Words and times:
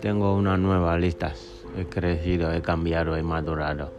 Tengo 0.00 0.34
una 0.34 0.56
nueva 0.56 0.98
lista. 0.98 1.32
He 1.78 1.86
crecido, 1.86 2.52
he 2.52 2.60
cambiado, 2.62 3.16
he 3.16 3.22
madurado. 3.22 3.90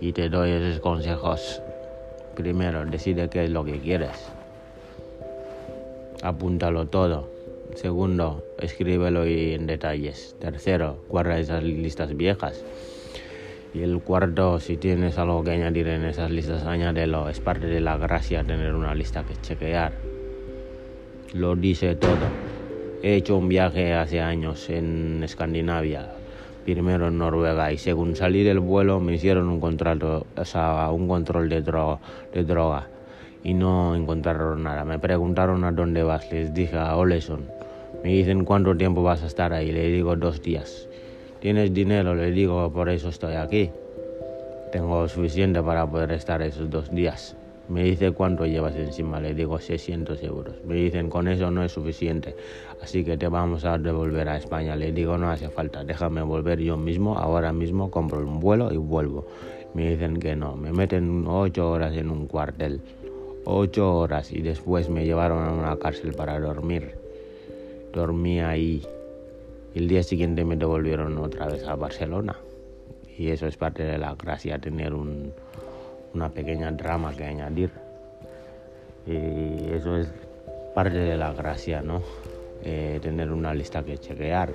Y 0.00 0.12
te 0.12 0.28
doy 0.28 0.50
esos 0.50 0.80
consejos. 0.80 1.60
Primero, 2.34 2.84
decide 2.86 3.28
qué 3.28 3.44
es 3.44 3.50
lo 3.50 3.64
que 3.64 3.80
quieres. 3.80 4.30
Apúntalo 6.22 6.86
todo. 6.86 7.28
Segundo, 7.74 8.44
escríbelo 8.58 9.24
en 9.24 9.66
detalles. 9.66 10.36
Tercero, 10.38 10.98
guarda 11.08 11.38
esas 11.38 11.62
listas 11.62 12.16
viejas. 12.16 12.64
Y 13.74 13.82
el 13.82 14.00
cuarto, 14.00 14.58
si 14.60 14.76
tienes 14.76 15.18
algo 15.18 15.44
que 15.44 15.50
añadir 15.50 15.88
en 15.88 16.04
esas 16.04 16.30
listas, 16.30 16.64
añádelo. 16.64 17.28
Es 17.28 17.40
parte 17.40 17.66
de 17.66 17.80
la 17.80 17.96
gracia 17.98 18.42
tener 18.42 18.74
una 18.74 18.94
lista 18.94 19.24
que 19.24 19.36
chequear. 19.36 19.92
Lo 21.34 21.54
dice 21.54 21.94
todo. 21.94 22.16
He 23.02 23.14
hecho 23.14 23.36
un 23.36 23.48
viaje 23.48 23.94
hace 23.94 24.20
años 24.20 24.68
en 24.70 25.22
Escandinavia, 25.22 26.08
primero 26.64 27.08
en 27.08 27.18
Noruega, 27.18 27.70
y 27.72 27.78
según 27.78 28.16
salí 28.16 28.42
del 28.42 28.58
vuelo 28.58 28.98
me 28.98 29.14
hicieron 29.14 29.48
un 29.48 29.60
contrato, 29.60 30.26
o 30.36 30.44
sea, 30.44 30.90
un 30.90 31.06
control 31.06 31.48
de 31.48 31.60
droga, 31.60 32.88
y 33.44 33.54
no 33.54 33.94
encontraron 33.94 34.64
nada. 34.64 34.84
Me 34.84 34.98
preguntaron 34.98 35.62
a 35.62 35.70
dónde 35.70 36.02
vas, 36.02 36.32
les 36.32 36.52
dije 36.52 36.76
a 36.76 36.96
Oleson. 36.96 37.46
Me 38.02 38.10
dicen 38.10 38.44
cuánto 38.44 38.76
tiempo 38.76 39.02
vas 39.02 39.22
a 39.22 39.26
estar 39.26 39.52
ahí, 39.52 39.70
le 39.70 39.88
digo 39.90 40.16
dos 40.16 40.42
días. 40.42 40.88
¿Tienes 41.40 41.72
dinero? 41.72 42.16
Le 42.16 42.32
digo, 42.32 42.68
por 42.72 42.88
eso 42.88 43.10
estoy 43.10 43.34
aquí. 43.34 43.70
Tengo 44.72 45.06
suficiente 45.06 45.62
para 45.62 45.88
poder 45.88 46.10
estar 46.12 46.42
esos 46.42 46.68
dos 46.68 46.90
días. 46.90 47.36
Me 47.68 47.84
dice 47.84 48.10
cuánto 48.12 48.44
llevas 48.44 48.74
encima, 48.74 49.20
le 49.20 49.34
digo 49.34 49.60
600 49.60 50.20
euros. 50.24 50.54
Me 50.66 50.74
dicen 50.74 51.08
con 51.08 51.28
eso 51.28 51.50
no 51.50 51.62
es 51.62 51.70
suficiente, 51.70 52.34
así 52.82 53.04
que 53.04 53.16
te 53.16 53.28
vamos 53.28 53.64
a 53.64 53.78
devolver 53.78 54.28
a 54.28 54.36
España. 54.36 54.74
Le 54.74 54.90
digo 54.90 55.16
no 55.16 55.30
hace 55.30 55.48
falta, 55.48 55.84
déjame 55.84 56.22
volver 56.22 56.58
yo 56.60 56.76
mismo, 56.76 57.16
ahora 57.18 57.52
mismo 57.52 57.90
compro 57.90 58.18
un 58.20 58.40
vuelo 58.40 58.72
y 58.72 58.78
vuelvo. 58.78 59.26
Me 59.74 59.90
dicen 59.90 60.18
que 60.18 60.34
no, 60.34 60.56
me 60.56 60.72
meten 60.72 61.24
ocho 61.26 61.70
horas 61.70 61.94
en 61.94 62.10
un 62.10 62.26
cuartel, 62.26 62.80
ocho 63.44 63.96
horas 63.96 64.32
y 64.32 64.40
después 64.40 64.88
me 64.88 65.04
llevaron 65.04 65.44
a 65.44 65.52
una 65.52 65.76
cárcel 65.76 66.14
para 66.14 66.40
dormir. 66.40 66.94
Dormí 67.92 68.40
ahí. 68.40 68.82
Y 69.74 69.78
el 69.78 69.88
día 69.88 70.02
siguiente 70.02 70.44
me 70.44 70.56
devolvieron 70.56 71.18
otra 71.18 71.46
vez 71.46 71.64
a 71.64 71.74
Barcelona. 71.74 72.36
Y 73.16 73.30
eso 73.30 73.46
es 73.46 73.56
parte 73.56 73.82
de 73.82 73.98
la 73.98 74.14
gracia, 74.14 74.58
tener 74.58 74.94
un, 74.94 75.32
una 76.14 76.28
pequeña 76.30 76.70
drama 76.72 77.14
que 77.14 77.24
añadir. 77.24 77.70
Y 79.06 79.72
eso 79.72 79.96
es 79.96 80.08
parte 80.74 80.98
de 80.98 81.16
la 81.16 81.32
gracia, 81.32 81.82
¿no? 81.82 82.02
Eh, 82.62 82.98
tener 83.02 83.32
una 83.32 83.54
lista 83.54 83.82
que 83.82 83.98
chequear. 83.98 84.52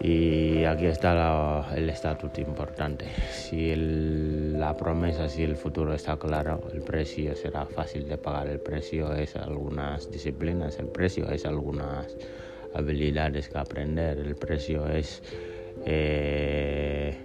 Y 0.00 0.64
aquí 0.64 0.86
está 0.86 1.66
el 1.74 1.88
estatuto 1.88 2.40
importante. 2.40 3.06
Si 3.32 3.74
la 3.74 4.76
promesa, 4.76 5.28
si 5.28 5.44
el 5.44 5.56
futuro 5.56 5.94
está 5.94 6.16
claro, 6.16 6.60
el 6.72 6.82
precio 6.82 7.34
será 7.34 7.64
fácil 7.64 8.06
de 8.06 8.18
pagar. 8.18 8.48
El 8.48 8.60
precio 8.60 9.14
es 9.14 9.34
algunas 9.36 10.10
disciplinas, 10.10 10.78
el 10.78 10.88
precio 10.88 11.30
es 11.30 11.46
algunas 11.46 12.14
habilidades 12.74 13.48
que 13.48 13.58
aprender, 13.58 14.18
el 14.18 14.36
precio 14.36 14.86
es 14.88 15.22
eh, 15.86 17.16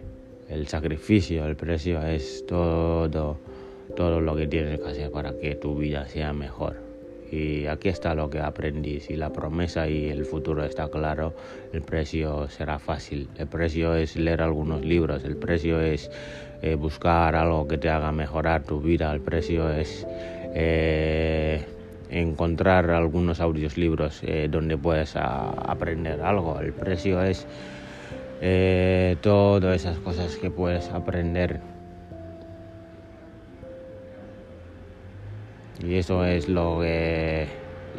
el 0.50 0.68
sacrificio, 0.68 1.46
el 1.46 1.56
precio 1.56 2.02
es 2.02 2.46
todo, 2.48 3.38
todo 3.96 4.22
lo 4.22 4.36
que 4.36 4.48
tienes 4.48 4.80
que 4.80 4.90
hacer 4.90 5.12
para 5.12 5.38
que 5.38 5.56
tu 5.56 5.76
vida 5.78 6.08
sea 6.08 6.34
mejor. 6.34 6.90
Y 7.32 7.68
aquí 7.68 7.90
está 7.90 8.16
lo 8.16 8.30
que 8.30 8.40
aprendí. 8.40 9.00
Si 9.00 9.16
la 9.16 9.32
promesa 9.32 9.88
y 9.88 10.10
el 10.10 10.26
futuro 10.26 10.64
está 10.64 10.90
claro, 10.90 11.36
el 11.72 11.84
precio 11.84 12.48
será 12.50 12.80
fácil. 12.80 13.30
El 13.38 13.48
precio 13.48 13.94
es 13.94 14.16
leer 14.16 14.42
algunos 14.42 14.84
libros, 14.84 15.24
el 15.24 15.38
precio 15.38 15.80
es 15.80 16.10
eh, 16.64 16.74
buscar 16.74 17.36
algo 17.36 17.68
que 17.68 17.78
te 17.78 17.90
haga 17.90 18.12
mejorar 18.12 18.64
tu 18.64 18.82
vida, 18.82 19.12
el 19.14 19.22
precio 19.22 19.70
es 19.72 20.08
eh, 20.56 21.64
encontrar 22.10 22.90
algunos 22.92 23.40
audiolibros 23.40 24.22
eh, 24.24 24.48
donde 24.50 24.78
puedes 24.78 25.16
aprender 25.16 26.22
algo, 26.22 26.60
el 26.60 26.74
precio 26.74 27.22
es 27.24 27.46
eh, 28.42 29.18
todas 29.22 29.76
esas 29.76 29.98
cosas 30.00 30.38
que 30.38 30.50
puedes 30.50 30.90
aprender. 30.90 31.60
Y 35.80 35.96
eso 35.96 36.26
es 36.26 36.50
lo 36.50 36.80
que, 36.82 37.48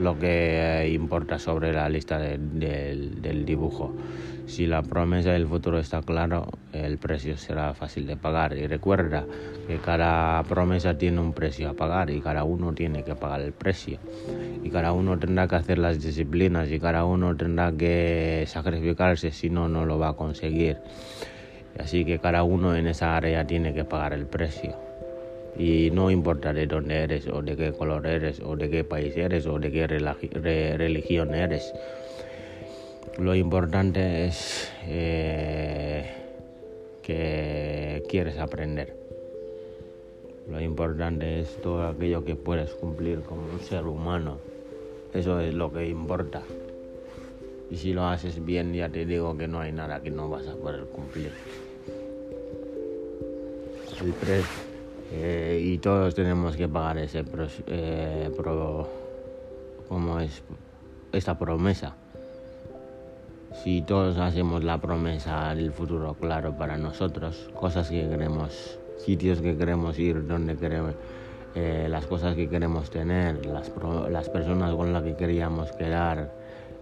lo 0.01 0.19
que 0.19 0.91
importa 0.93 1.39
sobre 1.39 1.73
la 1.73 1.89
lista 1.89 2.19
del 2.19 3.45
dibujo. 3.45 3.95
Si 4.47 4.67
la 4.67 4.83
promesa 4.83 5.31
del 5.31 5.47
futuro 5.47 5.79
está 5.79 6.03
claro, 6.03 6.49
el 6.73 6.99
precio 6.99 7.37
será 7.37 7.73
fácil 7.73 8.09
de 8.09 8.17
pagar. 8.17 8.57
Y 8.57 8.67
recuerda 8.67 9.25
que 9.69 9.77
cada 9.77 10.43
promesa 10.43 10.99
tiene 10.99 11.21
un 11.21 11.33
precio 11.33 11.71
a 11.71 11.75
pagar 11.75 12.11
y 12.11 12.21
cada 12.21 12.43
uno 12.43 12.73
tiene 12.73 13.05
que 13.05 13.15
pagar 13.15 13.43
el 13.43 13.53
precio. 13.53 13.99
Y 14.65 14.71
cada 14.71 14.93
uno 14.93 15.17
tendrá 15.19 15.47
que 15.47 15.55
hacer 15.55 15.79
las 15.79 16.03
disciplinas 16.03 16.69
y 16.69 16.81
cada 16.81 17.05
uno 17.05 17.37
tendrá 17.37 17.71
que 17.71 18.43
sacrificarse, 18.49 19.31
si 19.31 19.51
no, 19.51 19.69
no 19.69 19.87
lo 19.87 20.01
va 20.01 20.09
a 20.09 20.15
conseguir. 20.15 20.79
Así 21.79 22.05
que 22.05 22.19
cada 22.19 22.43
uno 22.43 22.75
en 22.75 22.89
esa 22.89 23.17
área 23.17 23.47
tiene 23.47 23.73
que 23.73 23.85
pagar 23.85 24.15
el 24.15 24.27
precio. 24.27 24.90
Y 25.59 25.91
no 25.91 26.11
importa 26.11 26.53
de 26.53 26.67
dónde 26.67 27.03
eres, 27.03 27.27
o 27.27 27.43
de 27.43 27.57
qué 27.57 27.73
color 27.73 28.07
eres, 28.07 28.41
o 28.41 28.57
de 28.57 28.71
qué 28.71 28.85
país 28.85 29.17
eres, 29.17 29.47
o 29.47 29.59
de 29.59 29.71
qué 29.71 29.87
religión 29.87 31.35
eres 31.35 31.73
lo 33.19 33.35
importante 33.35 34.27
es 34.27 34.71
eh, 34.85 36.11
que 37.03 38.03
quieres 38.09 38.39
aprender. 38.39 38.97
Lo 40.51 40.61
importante 40.61 41.41
es 41.41 41.61
todo 41.61 41.87
aquello 41.87 42.25
que 42.25 42.35
puedes 42.35 42.73
cumplir 42.73 43.21
como 43.21 43.43
un 43.43 43.61
ser 43.61 43.85
humano. 43.85 44.39
Eso 45.13 45.39
es 45.41 45.55
lo 45.55 45.73
que 45.73 45.87
importa. 45.87 46.43
Y 47.71 47.77
si 47.77 47.93
lo 47.93 48.07
haces 48.07 48.45
bien, 48.45 48.73
ya 48.73 48.89
te 48.89 49.05
digo 49.05 49.37
que 49.37 49.47
no 49.47 49.61
hay 49.61 49.73
nada 49.73 50.01
que 50.01 50.11
no 50.11 50.29
vas 50.29 50.49
a 50.49 50.55
poder 50.57 50.85
cumplir. 50.87 51.31
El 54.01 54.13
eh, 55.13 55.61
y 55.63 55.79
todos 55.79 56.15
tenemos 56.15 56.57
que 56.57 56.69
pagar 56.69 56.99
ese 56.99 57.25
eh, 57.67 58.31
como 59.89 60.21
es 60.21 60.43
esta 61.13 61.37
promesa. 61.37 61.97
Si 63.65 63.83
todos 63.83 64.17
hacemos 64.19 64.63
la 64.63 64.81
promesa 64.81 65.53
del 65.57 65.73
futuro 65.73 66.15
claro 66.15 66.57
para 66.57 66.77
nosotros, 66.77 67.51
cosas 67.59 67.91
que 67.91 68.09
queremos, 68.09 68.79
sitios 68.99 69.41
que 69.41 69.57
queremos 69.57 69.99
ir, 69.99 70.25
donde 70.29 70.57
queremos, 70.57 70.95
eh, 71.57 71.89
las 71.91 72.07
cosas 72.07 72.37
que 72.37 72.49
queremos 72.49 72.91
tener, 72.91 73.45
las, 73.47 73.73
las 74.09 74.29
personas 74.29 74.73
con 74.77 74.93
las 74.93 75.03
que 75.03 75.17
queríamos 75.17 75.73
quedar, 75.73 76.39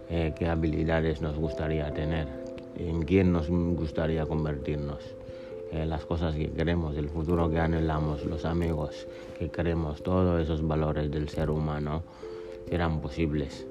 qué 0.07 0.47
habilidades 0.47 1.21
nos 1.21 1.35
gustaría 1.35 1.91
tener, 1.93 2.27
en 2.75 3.03
quién 3.03 3.31
nos 3.31 3.47
gustaría 3.47 4.25
convertirnos, 4.25 5.03
eh, 5.71 5.85
las 5.85 6.05
cosas 6.05 6.35
que 6.35 6.49
queremos, 6.51 6.97
el 6.97 7.09
futuro 7.09 7.49
que 7.49 7.59
anhelamos, 7.59 8.25
los 8.25 8.45
amigos 8.45 9.07
que 9.37 9.49
queremos, 9.49 10.03
todos 10.03 10.41
esos 10.41 10.67
valores 10.67 11.11
del 11.11 11.29
ser 11.29 11.49
humano 11.49 12.03
serán 12.69 13.01
posibles. 13.01 13.65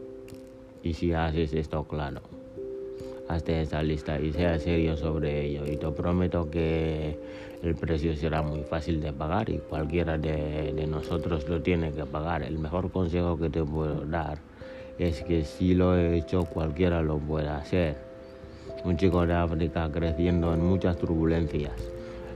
Y 0.82 0.94
si 0.94 1.12
haces 1.12 1.52
esto 1.52 1.84
claro 1.84 2.22
hazte 3.28 3.60
esta 3.60 3.82
lista 3.82 4.18
y 4.18 4.32
sea 4.32 4.58
serio 4.58 4.96
sobre 4.96 5.44
ello. 5.44 5.64
Y 5.66 5.76
te 5.76 5.90
prometo 5.90 6.50
que 6.50 7.18
el 7.62 7.74
precio 7.74 8.16
será 8.16 8.42
muy 8.42 8.62
fácil 8.62 9.00
de 9.00 9.12
pagar 9.12 9.50
y 9.50 9.58
cualquiera 9.58 10.16
de, 10.18 10.86
nosotros 10.88 11.48
lo 11.48 11.60
tiene 11.60 11.92
que 11.92 12.04
pagar. 12.04 12.42
El 12.42 12.58
mejor 12.58 12.90
consejo 12.90 13.38
que 13.38 13.50
te 13.50 13.62
puedo 13.62 14.04
dar 14.06 14.38
es 14.98 15.22
que 15.22 15.44
si 15.44 15.74
lo 15.74 15.96
he 15.96 16.16
hecho, 16.16 16.44
cualquiera 16.44 17.02
lo 17.02 17.18
puede 17.18 17.48
hacer. 17.48 18.07
Un 18.84 18.96
chico 18.96 19.26
de 19.26 19.34
África 19.34 19.90
creciendo 19.92 20.54
en 20.54 20.64
muchas 20.64 20.96
turbulencias 20.96 21.72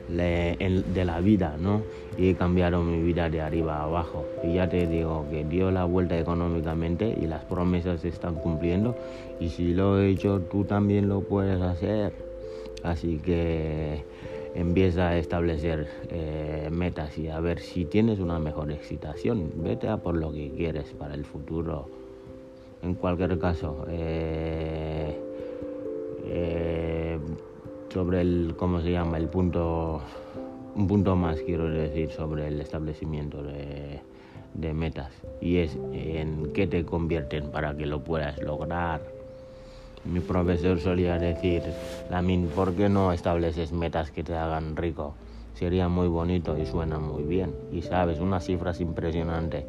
de 0.08 1.04
la 1.04 1.20
vida, 1.20 1.56
¿no? 1.58 1.82
Y 2.16 2.34
cambiaron 2.34 2.90
mi 2.90 3.02
vida 3.02 3.30
de 3.30 3.40
arriba 3.40 3.78
a 3.78 3.84
abajo. 3.84 4.24
Y 4.42 4.54
ya 4.54 4.68
te 4.68 4.86
digo 4.86 5.26
que 5.30 5.44
dio 5.44 5.70
la 5.70 5.84
vuelta 5.84 6.18
económicamente 6.18 7.16
y 7.20 7.26
las 7.26 7.44
promesas 7.44 8.00
se 8.00 8.08
están 8.08 8.34
cumpliendo. 8.34 8.96
Y 9.40 9.48
si 9.48 9.74
lo 9.74 10.00
he 10.00 10.10
hecho, 10.10 10.40
tú 10.40 10.64
también 10.64 11.08
lo 11.08 11.20
puedes 11.20 11.60
hacer. 11.60 12.12
Así 12.82 13.18
que 13.18 14.04
empieza 14.54 15.08
a 15.08 15.18
establecer 15.18 15.88
eh, 16.10 16.68
metas 16.70 17.16
y 17.16 17.28
a 17.28 17.40
ver 17.40 17.60
si 17.60 17.84
tienes 17.84 18.18
una 18.18 18.38
mejor 18.38 18.70
excitación. 18.70 19.50
Vete 19.56 19.88
a 19.88 19.96
por 19.98 20.16
lo 20.16 20.32
que 20.32 20.50
quieres 20.50 20.92
para 20.98 21.14
el 21.14 21.24
futuro. 21.24 21.88
En 22.82 22.94
cualquier 22.94 23.38
caso, 23.38 23.86
eh, 23.88 25.16
sobre 27.92 28.22
el, 28.22 28.54
¿cómo 28.56 28.80
se 28.80 28.90
llama? 28.90 29.18
El 29.18 29.28
punto, 29.28 30.00
un 30.74 30.88
punto 30.88 31.14
más 31.14 31.38
quiero 31.40 31.68
decir 31.68 32.10
sobre 32.10 32.48
el 32.48 32.60
establecimiento 32.60 33.42
de, 33.42 34.00
de 34.54 34.74
metas 34.74 35.12
y 35.40 35.58
es 35.58 35.76
en 35.92 36.52
qué 36.54 36.66
te 36.66 36.84
convierten 36.84 37.50
para 37.50 37.76
que 37.76 37.86
lo 37.86 38.02
puedas 38.02 38.40
lograr. 38.40 39.02
Mi 40.04 40.20
profesor 40.20 40.80
solía 40.80 41.18
decir, 41.18 41.62
Lamin, 42.10 42.48
¿por 42.48 42.72
qué 42.74 42.88
no 42.88 43.12
estableces 43.12 43.72
metas 43.72 44.10
que 44.10 44.24
te 44.24 44.34
hagan 44.34 44.74
rico? 44.74 45.14
Sería 45.54 45.88
muy 45.88 46.08
bonito 46.08 46.58
y 46.58 46.66
suena 46.66 46.98
muy 46.98 47.22
bien. 47.22 47.54
Y 47.72 47.82
sabes, 47.82 48.18
unas 48.18 48.44
cifras 48.44 48.80
impresionantes, 48.80 49.64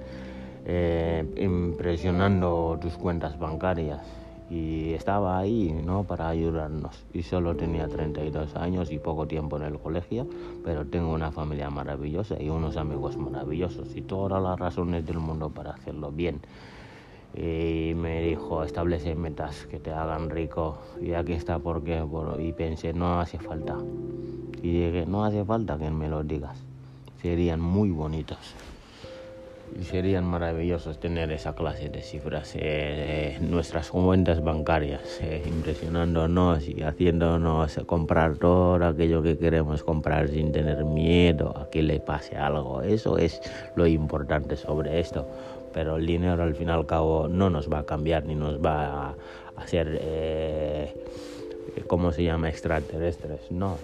eh, 0.65 1.25
impresionando 1.37 2.79
tus 2.81 2.93
cuentas 2.93 3.37
bancarias 3.37 4.22
y 4.53 4.93
estaba 4.93 5.39
ahí 5.39 5.73
¿no? 5.83 6.03
para 6.03 6.29
ayudarnos. 6.29 7.05
Y 7.11 7.23
solo 7.23 7.55
tenía 7.55 7.87
32 7.87 8.55
años 8.55 8.91
y 8.91 8.99
poco 8.99 9.25
tiempo 9.25 9.57
en 9.57 9.63
el 9.63 9.79
colegio, 9.79 10.27
pero 10.63 10.85
tengo 10.85 11.11
una 11.11 11.31
familia 11.31 11.71
maravillosa 11.71 12.39
y 12.39 12.49
unos 12.49 12.77
amigos 12.77 13.17
maravillosos 13.17 13.95
y 13.95 14.01
todas 14.01 14.43
las 14.43 14.59
razones 14.59 15.07
del 15.07 15.17
mundo 15.17 15.49
para 15.49 15.71
hacerlo 15.71 16.11
bien. 16.11 16.39
Y 17.35 17.93
me 17.95 18.21
dijo, 18.21 18.63
establece 18.63 19.15
metas 19.15 19.65
que 19.65 19.79
te 19.79 19.91
hagan 19.91 20.29
rico. 20.29 20.77
Y 21.01 21.13
aquí 21.13 21.33
está 21.33 21.57
porque, 21.57 22.05
y 22.37 22.53
pensé, 22.53 22.93
no 22.93 23.19
hace 23.19 23.39
falta. 23.39 23.75
Y 24.61 24.71
dije, 24.71 25.07
no 25.07 25.25
hace 25.25 25.43
falta 25.43 25.79
que 25.79 25.89
me 25.89 26.07
lo 26.09 26.23
digas. 26.23 26.59
Serían 27.23 27.59
muy 27.59 27.89
bonitos 27.89 28.37
serían 29.81 30.25
maravillosos 30.25 30.99
tener 30.99 31.31
esa 31.31 31.55
clase 31.55 31.89
de 31.89 32.01
cifras 32.01 32.53
eh, 32.55 33.37
nuestras 33.41 33.89
cuentas 33.89 34.43
bancarias, 34.43 35.19
eh, 35.21 35.43
impresionándonos 35.45 36.67
y 36.67 36.83
haciéndonos 36.83 37.79
comprar 37.85 38.37
todo 38.37 38.85
aquello 38.85 39.21
que 39.21 39.37
queremos 39.37 39.83
comprar 39.83 40.29
sin 40.29 40.51
tener 40.51 40.85
miedo 40.85 41.53
a 41.57 41.69
que 41.69 41.81
le 41.81 41.99
pase 41.99 42.35
algo. 42.37 42.81
Eso 42.81 43.17
es 43.17 43.41
lo 43.75 43.87
importante 43.87 44.55
sobre 44.55 44.99
esto. 44.99 45.27
Pero 45.73 45.97
el 45.97 46.05
dinero 46.05 46.43
al 46.43 46.55
fin 46.55 46.69
y 46.69 46.71
al 46.71 46.85
cabo 46.85 47.27
no 47.27 47.49
nos 47.49 47.71
va 47.71 47.79
a 47.79 47.85
cambiar 47.85 48.25
ni 48.25 48.35
nos 48.35 48.63
va 48.63 49.09
a 49.09 49.15
hacer, 49.57 49.99
eh, 50.01 50.93
¿cómo 51.87 52.11
se 52.11 52.23
llama?, 52.23 52.49
extraterrestres. 52.49 53.49
No. 53.49 53.77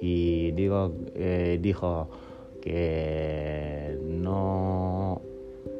Y 0.00 0.52
digo, 0.52 0.92
eh, 1.14 1.58
dijo 1.60 2.08
que 2.64 3.98
no, 4.02 5.20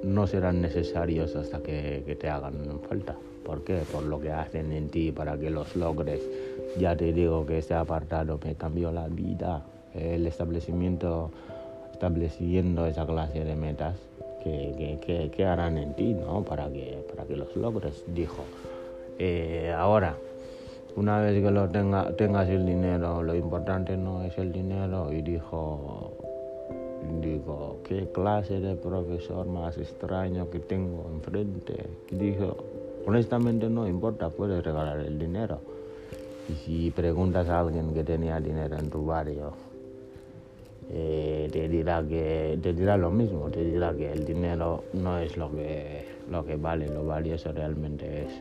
no 0.03 0.27
serán 0.27 0.61
necesarios 0.61 1.35
hasta 1.35 1.61
que, 1.61 2.17
te 2.21 2.29
hagan 2.29 2.81
falta. 2.87 3.17
¿Por 3.43 3.65
qué? 3.65 3.81
Por 3.91 4.05
lo 4.05 4.21
que 4.21 4.31
hacen 4.31 4.71
en 4.71 4.89
ti 4.89 5.11
para 5.11 5.39
que 5.39 5.49
los 5.49 5.75
logres. 5.77 6.21
Ya 6.79 6.95
te 6.95 7.13
digo 7.13 7.47
que 7.47 7.59
este 7.59 7.75
apartado 7.75 8.39
me 8.45 8.55
cambió 8.55 8.93
la 8.93 9.09
vida. 9.09 9.65
El 9.95 10.27
establecimiento, 10.27 11.31
estableciendo 11.93 12.87
esa 12.87 13.07
clase 13.07 13.45
de 13.45 13.57
metas 13.57 13.97
que, 14.43 15.31
que, 15.35 15.45
harán 15.47 15.79
en 15.79 15.95
ti, 15.95 16.13
¿no? 16.13 16.45
Para 16.45 16.69
que, 16.69 17.03
para 17.09 17.25
que 17.25 17.37
los 17.37 17.57
logres, 17.57 18.05
dijo. 18.09 18.45
Eh, 19.19 19.73
ahora, 19.75 20.17
una 20.97 21.21
vez 21.21 21.43
que 21.43 21.51
lo 21.51 21.69
tenga, 21.69 22.15
tengas 22.17 22.49
el 22.49 22.67
dinero, 22.67 23.23
lo 23.23 23.35
importante 23.35 23.97
no 23.97 24.23
es 24.23 24.37
el 24.37 24.53
dinero, 24.53 25.13
y 25.13 25.23
dijo, 25.23 26.34
Digo, 27.21 27.81
¿qué 27.85 28.09
clase 28.13 28.61
de 28.61 28.77
profesor 28.77 29.47
más 29.47 29.77
extraño 29.79 30.49
que 30.51 30.61
tengo 30.61 31.11
enfrente? 31.13 31.87
Dijo, 32.11 32.57
honestamente 33.07 33.69
no 33.69 33.87
importa, 33.87 34.31
puedes 34.31 34.65
regalar 34.65 35.01
el 35.01 35.19
dinero. 35.19 35.61
Y 36.49 36.55
si 36.55 36.91
preguntas 36.91 37.49
a 37.49 37.61
alguien 37.61 37.93
que 37.93 38.05
tenía 38.05 38.41
dinero 38.41 38.79
en 38.79 38.91
tu 38.91 39.05
barrio, 39.05 39.53
eh, 40.91 41.49
te 41.51 41.69
dirá 41.69 42.05
que 42.07 42.59
te 42.63 42.73
dirá 42.73 42.97
lo 42.97 43.11
mismo, 43.11 43.51
te 43.51 43.65
dirá 43.65 43.95
que 43.95 44.13
el 44.13 44.25
dinero 44.25 44.85
no 44.93 45.19
es 45.19 45.37
lo 45.37 45.51
que, 45.51 46.07
lo 46.31 46.45
que 46.45 46.57
vale, 46.57 46.89
lo 46.89 47.07
valioso 47.07 47.53
realmente 47.53 48.25
es 48.25 48.33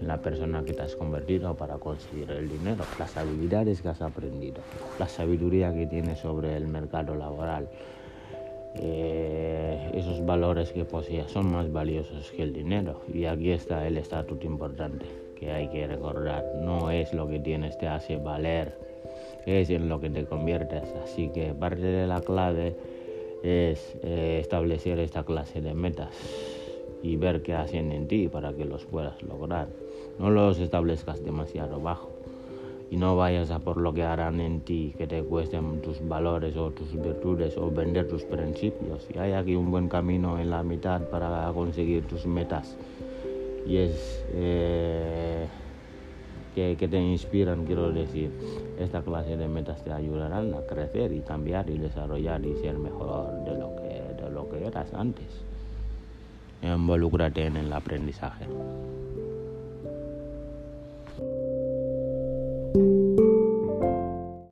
la 0.00 0.16
persona 0.18 0.62
que 0.64 0.74
te 0.74 0.82
has 0.82 0.94
convertido 0.94 1.54
para 1.54 1.76
conseguir 1.78 2.30
el 2.30 2.48
dinero, 2.48 2.84
las 2.98 3.16
habilidades 3.16 3.82
que 3.82 3.88
has 3.88 4.00
aprendido, 4.00 4.60
la 4.98 5.08
sabiduría 5.08 5.72
que 5.74 5.86
tienes 5.86 6.20
sobre 6.20 6.56
el 6.56 6.68
mercado 6.68 7.14
laboral, 7.16 7.68
eh, 8.80 9.90
esos 9.94 10.24
valores 10.24 10.72
que 10.72 10.84
posees 10.84 11.30
son 11.30 11.50
más 11.52 11.70
valiosos 11.72 12.30
que 12.32 12.42
el 12.42 12.52
dinero. 12.52 13.00
Y 13.12 13.24
aquí 13.24 13.50
está 13.50 13.86
el 13.86 13.98
estatuto 13.98 14.46
importante 14.46 15.06
que 15.36 15.50
hay 15.50 15.68
que 15.68 15.86
recordar. 15.86 16.44
No 16.62 16.90
es 16.90 17.12
lo 17.12 17.28
que 17.28 17.38
tienes 17.38 17.78
te 17.78 17.86
hace 17.86 18.16
valer, 18.16 18.78
es 19.46 19.70
en 19.70 19.88
lo 19.88 20.00
que 20.00 20.10
te 20.10 20.24
conviertes. 20.24 20.82
Así 21.02 21.28
que 21.28 21.54
parte 21.54 21.82
de 21.82 22.06
la 22.06 22.20
clave 22.20 22.76
es 23.42 23.96
eh, 24.02 24.38
establecer 24.40 24.98
esta 24.98 25.24
clase 25.24 25.60
de 25.60 25.74
metas 25.74 26.10
y 27.02 27.16
ver 27.16 27.42
qué 27.42 27.54
hacen 27.54 27.92
en 27.92 28.08
ti 28.08 28.28
para 28.28 28.52
que 28.52 28.64
los 28.64 28.84
puedas 28.84 29.22
lograr. 29.22 29.68
No 30.18 30.30
los 30.30 30.58
establezcas 30.58 31.24
demasiado 31.24 31.80
bajo 31.80 32.17
y 32.90 32.96
no 32.96 33.16
vayas 33.16 33.50
a 33.50 33.58
por 33.58 33.76
lo 33.76 33.92
que 33.92 34.02
harán 34.02 34.40
en 34.40 34.60
ti, 34.60 34.94
que 34.96 35.06
te 35.06 35.22
cuesten 35.22 35.82
tus 35.82 36.06
valores 36.06 36.56
o 36.56 36.70
tus 36.70 36.92
virtudes 37.00 37.56
o 37.58 37.70
vender 37.70 38.08
tus 38.08 38.24
principios. 38.24 39.06
Y 39.14 39.18
hay 39.18 39.32
aquí 39.32 39.56
un 39.56 39.70
buen 39.70 39.88
camino 39.88 40.38
en 40.38 40.50
la 40.50 40.62
mitad 40.62 41.02
para 41.02 41.50
conseguir 41.52 42.06
tus 42.06 42.24
metas. 42.26 42.76
Y 43.66 43.76
es 43.76 44.24
eh, 44.32 45.46
que, 46.54 46.88
te 46.88 46.98
inspiran, 46.98 47.66
quiero 47.66 47.92
decir. 47.92 48.30
Esta 48.78 49.02
clase 49.02 49.36
de 49.36 49.48
metas 49.48 49.84
te 49.84 49.92
ayudarán 49.92 50.54
a 50.54 50.60
crecer 50.62 51.12
y 51.12 51.20
cambiar 51.20 51.68
y 51.68 51.78
desarrollar 51.78 52.44
y 52.44 52.56
ser 52.56 52.78
mejor 52.78 53.44
de 53.44 53.58
lo 53.58 53.76
que, 53.76 54.22
de 54.22 54.30
lo 54.30 54.48
que 54.48 54.66
eras 54.66 54.92
antes. 54.94 55.26
Involúcrate 56.62 57.46
en 57.46 57.56
el 57.56 57.72
aprendizaje. 57.72 58.46
Thank 62.74 63.18
you 63.20 63.27